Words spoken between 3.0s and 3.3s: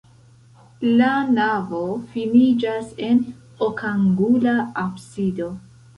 en